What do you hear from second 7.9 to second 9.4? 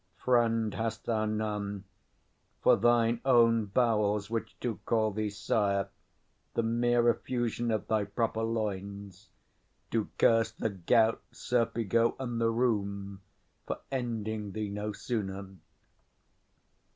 proper loins,